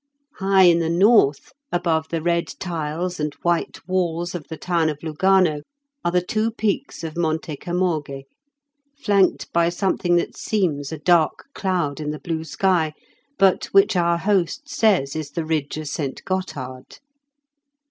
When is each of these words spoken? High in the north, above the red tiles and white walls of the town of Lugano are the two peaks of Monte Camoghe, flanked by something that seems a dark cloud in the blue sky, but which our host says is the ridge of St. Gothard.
High 0.39 0.63
in 0.63 0.79
the 0.79 0.89
north, 0.89 1.53
above 1.71 2.07
the 2.09 2.23
red 2.23 2.47
tiles 2.59 3.19
and 3.19 3.35
white 3.43 3.87
walls 3.87 4.33
of 4.33 4.47
the 4.47 4.57
town 4.57 4.89
of 4.89 5.03
Lugano 5.03 5.61
are 6.03 6.11
the 6.11 6.23
two 6.23 6.49
peaks 6.49 7.03
of 7.03 7.15
Monte 7.15 7.55
Camoghe, 7.57 8.23
flanked 8.97 9.53
by 9.53 9.69
something 9.69 10.15
that 10.15 10.35
seems 10.35 10.91
a 10.91 10.97
dark 10.97 11.49
cloud 11.53 11.99
in 11.99 12.09
the 12.09 12.17
blue 12.19 12.43
sky, 12.43 12.93
but 13.37 13.65
which 13.73 13.95
our 13.95 14.17
host 14.17 14.67
says 14.67 15.15
is 15.15 15.29
the 15.29 15.45
ridge 15.45 15.77
of 15.77 15.87
St. 15.87 16.25
Gothard. 16.25 16.97